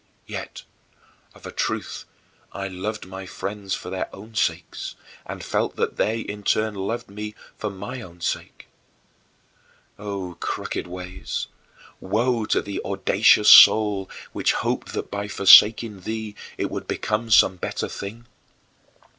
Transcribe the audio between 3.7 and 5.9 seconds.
for their own sakes, and felt